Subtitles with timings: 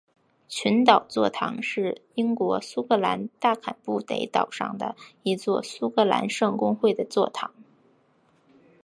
[0.49, 7.53] 群岛座堂是英国苏格兰大坎布雷岛上的一座苏格兰圣公会的座堂。